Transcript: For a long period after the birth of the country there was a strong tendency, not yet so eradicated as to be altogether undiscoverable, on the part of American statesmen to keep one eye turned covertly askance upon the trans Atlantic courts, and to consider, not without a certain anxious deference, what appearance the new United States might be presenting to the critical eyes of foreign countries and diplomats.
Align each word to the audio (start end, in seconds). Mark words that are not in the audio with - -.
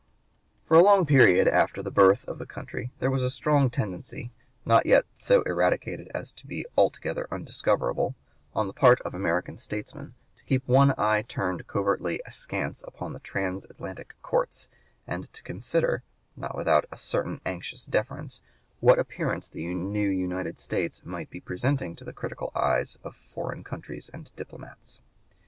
For 0.65 0.73
a 0.75 0.81
long 0.83 1.05
period 1.05 1.47
after 1.47 1.83
the 1.83 1.91
birth 1.91 2.27
of 2.27 2.39
the 2.39 2.47
country 2.47 2.89
there 2.97 3.11
was 3.11 3.21
a 3.21 3.29
strong 3.29 3.69
tendency, 3.69 4.31
not 4.65 4.87
yet 4.87 5.05
so 5.13 5.43
eradicated 5.43 6.07
as 6.11 6.31
to 6.31 6.47
be 6.47 6.65
altogether 6.75 7.27
undiscoverable, 7.29 8.15
on 8.55 8.65
the 8.65 8.73
part 8.73 8.99
of 9.01 9.13
American 9.13 9.59
statesmen 9.59 10.15
to 10.37 10.43
keep 10.43 10.67
one 10.67 10.95
eye 10.97 11.21
turned 11.21 11.67
covertly 11.67 12.19
askance 12.25 12.83
upon 12.87 13.13
the 13.13 13.19
trans 13.19 13.65
Atlantic 13.65 14.15
courts, 14.23 14.67
and 15.05 15.31
to 15.33 15.43
consider, 15.43 16.01
not 16.35 16.57
without 16.57 16.85
a 16.91 16.97
certain 16.97 17.39
anxious 17.45 17.85
deference, 17.85 18.41
what 18.79 18.97
appearance 18.97 19.49
the 19.49 19.67
new 19.75 20.09
United 20.09 20.57
States 20.57 21.05
might 21.05 21.29
be 21.29 21.39
presenting 21.39 21.95
to 21.95 22.03
the 22.03 22.11
critical 22.11 22.51
eyes 22.55 22.97
of 23.03 23.15
foreign 23.15 23.63
countries 23.63 24.09
and 24.11 24.31
diplomats. 24.35 24.97